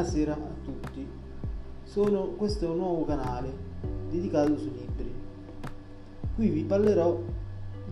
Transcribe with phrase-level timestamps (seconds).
[0.00, 1.06] Buonasera a tutti,
[1.84, 3.52] Sono, questo è un nuovo canale
[4.08, 5.12] dedicato sui libri.
[6.36, 7.20] Qui vi parlerò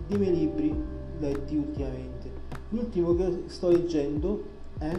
[0.06, 0.74] dei miei libri
[1.18, 2.30] letti ultimamente.
[2.70, 4.42] L'ultimo che sto leggendo
[4.78, 4.98] è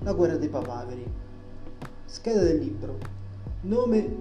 [0.00, 1.06] La guerra dei papaveri.
[2.06, 2.98] Scheda del libro.
[3.60, 4.16] Nome,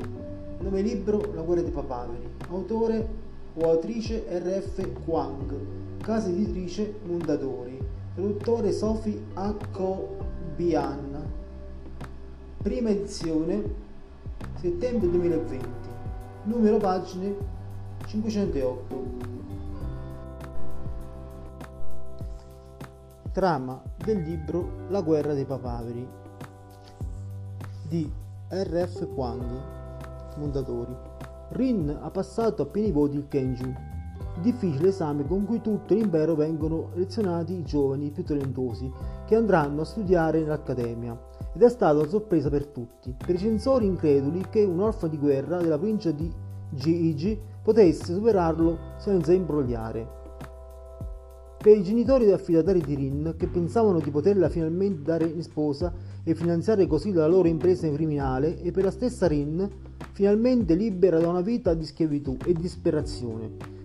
[0.59, 2.29] nome libro La guerra dei papaveri.
[2.49, 3.07] Autore
[3.55, 5.55] o autrice RF Kwang.
[6.03, 7.83] Casa editrice Mondadori.
[8.13, 9.55] Traduttore Sophie H.
[12.67, 13.63] Prima edizione
[14.55, 15.67] settembre 2020.
[16.43, 17.33] Numero pagine
[18.07, 19.03] 508.
[23.31, 26.05] Trama del libro La guerra dei papaveri
[27.87, 28.11] di
[28.49, 29.13] R.F.
[29.13, 29.45] Kwang,
[30.35, 30.93] Mondadori.
[31.51, 33.73] Rin ha passato a pieni voti il Kenju,
[34.41, 38.91] difficile esame con cui tutto l'impero vengono selezionati i giovani più talentuosi
[39.25, 41.26] che andranno a studiare nell'accademia
[41.57, 45.17] ed è stata una sorpresa per tutti, per i censori increduli che un orfano di
[45.17, 46.31] guerra della provincia di
[46.69, 50.07] Gigi potesse superarlo senza imbrogliare.
[51.57, 55.91] Per i genitori e affidatari di Rin, che pensavano di poterla finalmente dare in sposa
[56.23, 59.67] e finanziare così la loro impresa criminale, e per la stessa Rin,
[60.11, 63.76] finalmente libera da una vita di schiavitù e disperazione.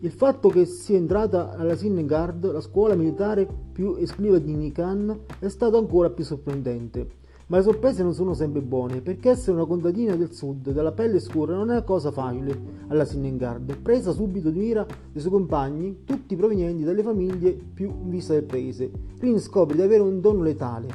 [0.00, 5.48] Il fatto che sia entrata alla Sinengard, la scuola militare più esclusiva di Nikan, è
[5.48, 7.08] stato ancora più sorprendente.
[7.46, 11.18] Ma le sorprese non sono sempre buone, perché essere una contadina del sud, dalla pelle
[11.18, 16.02] scura, non è una cosa facile alla Sinengard, presa subito di mira dei suoi compagni,
[16.04, 18.90] tutti provenienti dalle famiglie più in vista del paese.
[19.18, 20.88] Rin scopre di avere un dono letale,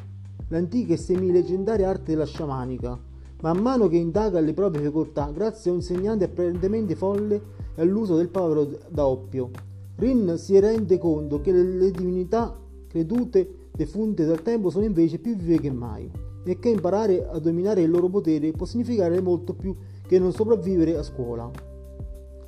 [0.49, 3.09] l'antica e semi-leggendaria arte della sciamanica.
[3.41, 7.41] Man mano che indaga le proprie facoltà, grazie a un insegnante apparentemente folle,
[7.75, 9.49] e all'uso del povero da oppio.
[9.95, 12.55] Rin si rende conto che le, divinità
[12.87, 16.09] credute defunte dal tempo sono invece più vive che mai
[16.43, 19.75] e che imparare a dominare il loro potere può significare molto più
[20.07, 21.49] che non sopravvivere a scuola.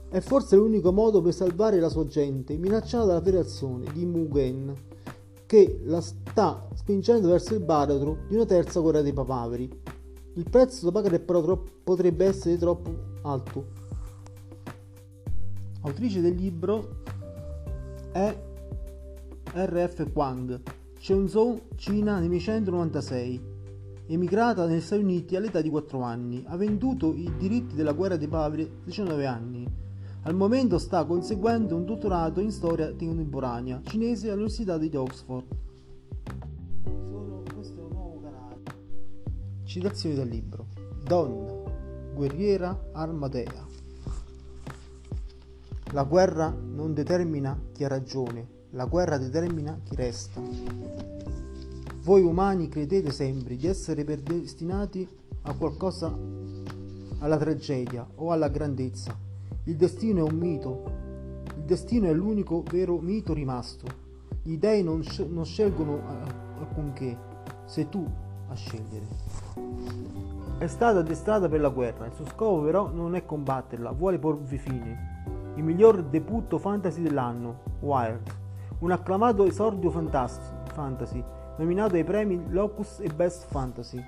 [0.10, 4.74] È forse l'unico modo per salvare la sua gente, minacciata dalla federazione di Mugen,
[5.46, 9.70] che la sta spingendo verso il baratro di una terza guerra dei papaveri.
[10.36, 13.82] Il prezzo da pagare però troppo, potrebbe essere troppo alto
[15.86, 17.02] Autrice del libro
[18.14, 18.34] è
[19.54, 20.12] R.F.
[20.14, 20.62] Kwang,
[20.98, 23.42] Cheongzhou, Cina, nel 1996.
[24.08, 28.30] Emigrata negli Stati Uniti all'età di 4 anni, ha venduto i diritti della guerra dei
[28.30, 29.68] Paveri a 19 anni.
[30.22, 35.44] Al momento sta conseguendo un dottorato in storia contemporanea cinese all'Università di Oxford.
[39.66, 40.68] Citazioni dal libro.
[41.04, 41.52] Donna,
[42.14, 43.66] guerriera Armadea.
[45.94, 50.42] La guerra non determina chi ha ragione, la guerra determina chi resta.
[52.04, 55.08] Voi umani credete sempre di essere predestinati
[55.44, 56.14] a qualcosa,
[57.20, 59.18] alla tragedia o alla grandezza.
[59.64, 60.84] Il destino è un mito.
[61.56, 63.88] Il destino è l'unico vero mito rimasto.
[64.44, 66.02] Gli dei non, sc- non scelgono
[66.58, 67.18] alcunché,
[67.66, 68.06] sei tu
[68.54, 69.06] a scegliere.
[70.58, 74.58] È stata addestrata per la guerra, il suo scopo però non è combatterla, vuole porvi
[74.58, 75.12] fine
[75.56, 78.28] il miglior debutto fantasy dell'anno, Wild,
[78.80, 81.24] un acclamato esordio fantasy,
[81.58, 84.04] nominato ai premi Locus e Best Fantasy.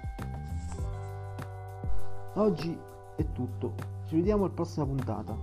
[2.34, 2.78] Oggi
[3.16, 3.74] è tutto,
[4.08, 5.38] ci vediamo alla prossima puntata,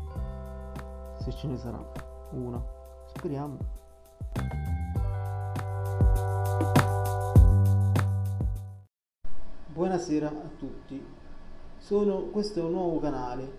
[1.18, 1.82] se ce ne sarà
[2.30, 2.60] una,
[3.06, 3.56] speriamo.
[9.74, 11.02] Buonasera a tutti,
[11.78, 13.50] Sono, questo è un nuovo canale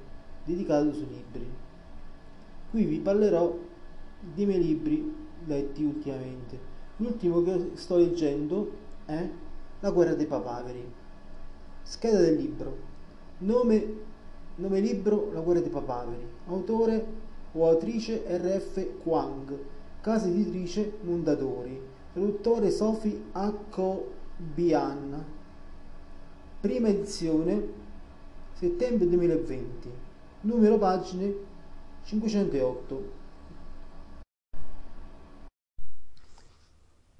[0.45, 1.49] dedicato sui libri.
[2.69, 3.57] Qui vi parlerò
[4.35, 5.11] dei miei libri
[5.45, 6.59] letti ultimamente.
[6.97, 8.71] L'ultimo che sto leggendo
[9.05, 9.27] è
[9.79, 10.87] La guerra dei papaveri.
[11.81, 12.77] Scheda del libro.
[13.39, 13.93] Nome,
[14.57, 16.27] nome libro La guerra dei papaveri.
[16.45, 17.05] Autore
[17.53, 19.57] o autrice RF Kwang.
[19.99, 21.81] Casa editrice Mondadori.
[22.13, 23.99] Traduttore Sophie H.
[24.37, 25.32] Bian.
[26.63, 27.61] Prima edizione
[28.53, 29.89] settembre 2020.
[30.43, 31.35] Numero pagine
[32.05, 33.11] 508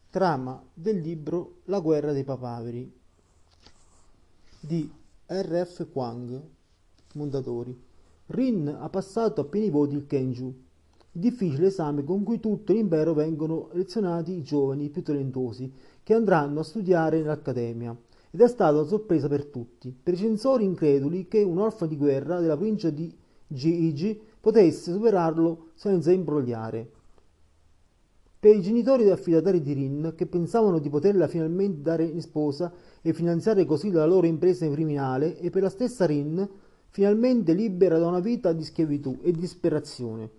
[0.09, 2.89] Trama del libro La guerra dei papaveri
[4.61, 4.89] di
[5.25, 5.91] R.F.
[5.91, 6.41] Kwang,
[7.15, 7.77] Mondadori.
[8.27, 10.45] Rin ha passato a pieni voti il Kenju,
[11.11, 15.69] il difficile esame con cui tutto l'impero vengono selezionati i giovani più talentuosi
[16.01, 17.93] che andranno a studiare nell'accademia
[18.35, 21.97] ed è stata una sorpresa per tutti, per i censori increduli che un orfano di
[21.97, 23.15] guerra della provincia di
[23.45, 26.89] Gigi potesse superarlo senza imbrogliare.
[28.39, 33.13] Per i genitori affidatari di Rin, che pensavano di poterla finalmente dare in sposa e
[33.13, 36.50] finanziare così la loro impresa criminale, e per la stessa Rin,
[36.89, 40.29] finalmente libera da una vita di schiavitù e disperazione.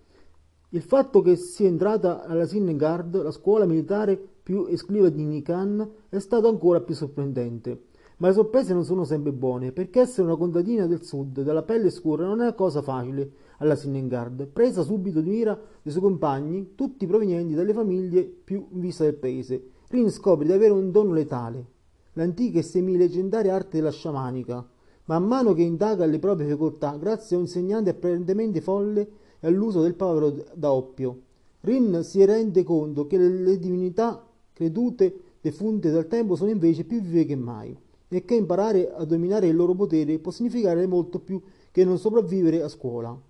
[0.71, 6.19] Il fatto che sia entrata alla Sinengard, la scuola militare più esclusiva di Nikan, è
[6.19, 7.87] stato ancora più sorprendente.
[8.19, 11.89] Ma le sorprese non sono sempre buone, perché essere una contadina del sud, dalla pelle
[11.89, 16.75] scura, non è una cosa facile alla Sinengard, presa subito di mira dei suoi compagni,
[16.75, 19.71] tutti provenienti dalle famiglie più in vista del paese.
[19.89, 21.67] Rin scopre di avere un dono letale,
[22.13, 24.65] l'antica e semi-leggendaria arte della sciamanica.
[25.07, 29.09] Man mano che indaga le proprie facoltà, grazie a un insegnante apparentemente folle
[29.41, 31.21] e all'uso del povero da oppio,
[31.65, 34.24] Rin si rende conto che le divinità
[34.55, 37.77] credute defunte dal tempo sono invece più vive che mai
[38.09, 42.63] e che imparare a dominare il loro potere può significare molto più che non sopravvivere
[42.63, 43.21] a scuola.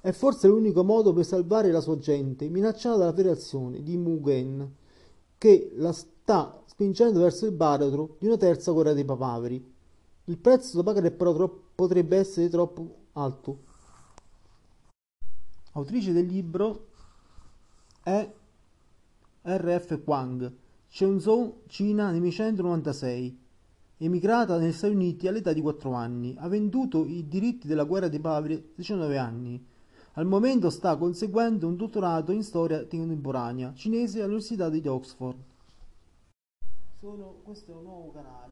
[0.00, 4.68] È forse l'unico modo per salvare la sua gente, minacciata dalla federazione di Mugen,
[5.38, 9.72] che la sta spingendo verso il baratro di una terza guerra dei papaveri.
[10.24, 13.58] Il prezzo da pagare però troppo, potrebbe essere troppo alto.
[15.72, 16.86] Autrice del libro
[18.02, 18.28] è
[19.42, 20.02] R.F.
[20.02, 20.52] Kwang,
[20.88, 23.38] Shenzhou, Cina, nel 1996.
[23.98, 28.20] Emigrata negli Stati Uniti all'età di 4 anni, ha venduto i diritti della guerra dei
[28.20, 29.66] papaveri a 19 anni
[30.16, 35.38] al momento sta conseguendo un dottorato in storia contemporanea cinese all'Università di Oxford.
[37.00, 38.48] Sono, questo è un nuovo canale.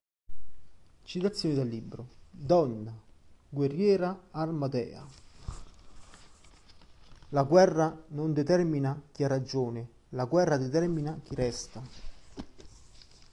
[1.03, 2.07] Citazioni dal libro.
[2.31, 2.93] Donna,
[3.49, 5.07] guerriera Armadea.
[7.29, 11.83] La guerra non determina chi ha ragione, la guerra determina chi resta.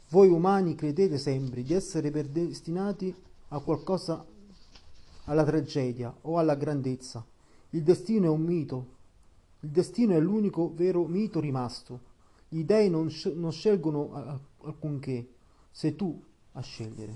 [0.09, 3.13] Voi umani credete sempre di essere predestinati
[3.49, 4.25] a qualcosa,
[5.25, 7.23] alla tragedia o alla grandezza
[7.71, 8.85] il destino è un mito.
[9.59, 11.99] Il destino è l'unico vero mito rimasto.
[12.47, 15.27] Gli dei non, non scelgono alcunché,
[15.69, 16.17] sei tu
[16.53, 17.13] a scegliere.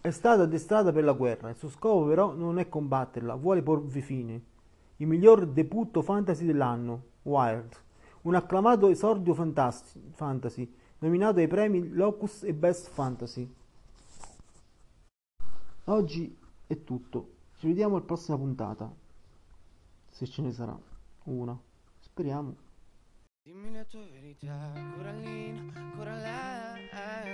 [0.00, 4.00] È stata addestrata per la guerra, il suo scopo però non è combatterla, vuole porvi
[4.00, 4.42] fine.
[4.96, 7.76] Il miglior debutto fantasy dell'anno, Wild,
[8.24, 13.54] un acclamato esordio fantasy, nominato ai premi Locus e Best Fantasy.
[15.84, 18.90] Oggi è tutto, ci vediamo alla prossima puntata.
[20.10, 20.78] Se ce ne sarà
[21.24, 21.58] una.
[21.98, 22.56] Speriamo.
[23.42, 26.78] Dimmi la tua verità, Corallina, Corallina,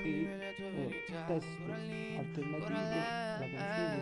[0.03, 2.25] dimmi la tua verità, Corallina,
[2.59, 3.39] Corallina,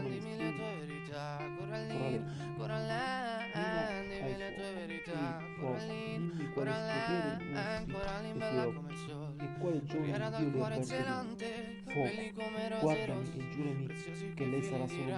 [0.08, 6.07] dimmi la tua verità, Corallina, Corallina, dimmi la tua verità, Corallina,
[6.54, 13.48] Corallina, Corallina, bella come il sole, e quale giorno Dio le avverte fuoco, guardami e
[13.50, 13.86] giurami
[14.34, 15.12] che lei sarà solo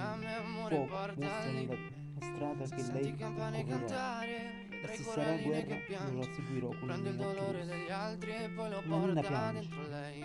[0.68, 1.76] fuoco, mostrami la
[2.20, 4.22] strada che lei correrà.
[4.82, 8.80] E se sarà guerra, non la seguirò con il dolore degli altri e poi lo
[8.82, 9.68] Nina piange,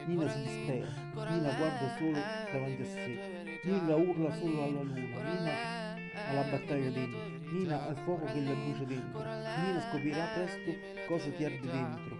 [0.06, 0.88] Nina si dispera,
[1.30, 2.12] Nina guarda solo
[2.54, 5.96] davanti a sé, Nina urla solo alla luna, Nina
[6.30, 7.20] alla battaglia dentro,
[7.56, 10.76] Nina al fuoco che la brucia dentro, Nina scoprirà presto
[11.08, 12.18] cosa ti arde dentro.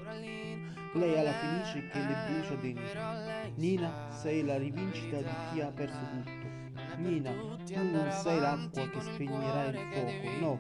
[0.94, 3.52] Lei ha la fenice che le brucia dentro.
[3.56, 6.48] Nina, sei la rivincita di chi ha perso tutto.
[7.00, 7.32] Nina,
[7.66, 10.60] tu non sei l'acqua che spegnerà il fuoco, no,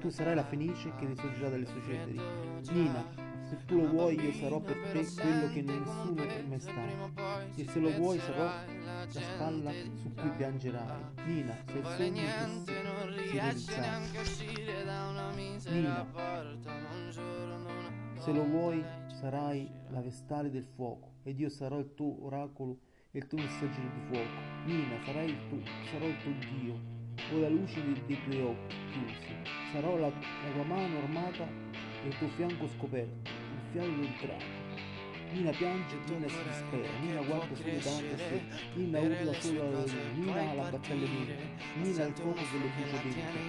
[0.00, 2.20] tu sarai la fenice che risorgerà dalle sue ceneri.
[2.72, 3.04] Nina,
[3.48, 7.10] se tu lo vuoi io sarò per te quello che nessuno è mai stato.
[7.54, 11.04] E se lo vuoi sarò la spalla su cui piangerai.
[11.26, 13.98] Nina, sei il sogno che si, si realizzerà.
[15.68, 16.06] Nina,
[18.18, 18.84] se lo vuoi
[19.20, 22.78] sarai la vestale del fuoco ed io sarò il tuo oracolo
[23.12, 24.40] e il tuo messaggero di fuoco.
[24.64, 25.58] Nina, sarai il tuo,
[25.90, 26.80] sarò il tuo Dio,
[27.32, 29.34] o la luce dei, dei tuoi occhi chiusi.
[29.72, 31.65] Sarò la, la tua mano armata
[32.06, 34.64] il tuo fianco scoperto, il fianco del drago.
[35.32, 38.42] Nina piange, Nina si dispera, Nina guarda solo davanti a sé,
[38.74, 41.34] Nina urla solo alla luna, Nina ha la battaglia dentro,
[41.82, 43.40] Nina ha il fuoco che le brucia dentro,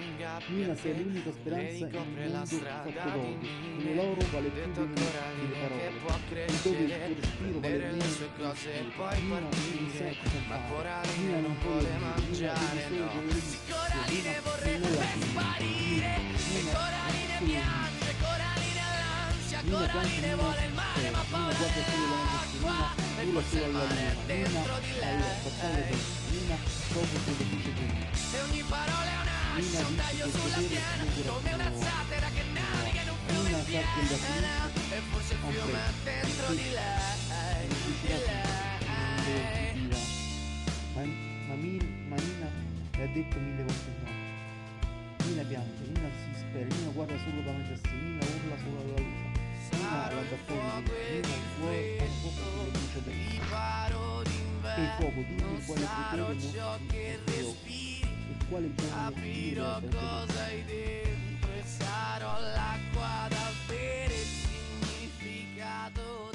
[0.48, 3.48] Nina sei l'unica speranza in un mondo fatto d'odio,
[3.78, 8.30] come l'oro vale più delle, delle parole, il dove il tuo respiro vale meno del
[8.36, 9.52] tuo spirito, Nina non
[9.96, 13.67] sai cosa fare, Nina non può dormire, Nina devi solo
[19.88, 19.94] Il
[20.74, 22.84] male ma poi guarda solo la
[23.16, 24.12] nessunina, solo alla luna,
[25.00, 25.96] alla battaglia del
[26.28, 26.56] Nina
[26.92, 28.04] dopo che lo dice tutto.
[28.36, 32.52] E ogni parola è un'ascia, un taglio sulla schiena, come una zattera che in
[33.64, 33.88] piena,
[34.90, 38.26] e forse il fiume dentro di lei, di lei.
[40.92, 41.04] Ma
[41.54, 42.48] Nina
[42.94, 44.10] le ha detto mille volte no.
[45.26, 49.07] Nina piange, Nina si spera, Nina guarda solo davanti a sé, Nina urla solo alla
[54.78, 56.62] Questo è il fuoco, dimmi quale potere mostri il
[57.34, 64.26] fuoco e quale bene cosa hai dentro e sarò l'acqua da bere il
[64.80, 66.27] significato.